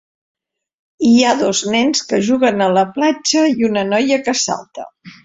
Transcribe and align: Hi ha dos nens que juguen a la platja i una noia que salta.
Hi 1.09 1.19
ha 1.27 1.33
dos 1.41 1.59
nens 1.75 2.01
que 2.11 2.19
juguen 2.29 2.63
a 2.63 2.71
la 2.79 2.87
platja 2.97 3.45
i 3.53 3.69
una 3.69 3.85
noia 3.91 4.19
que 4.29 4.35
salta. 4.47 4.89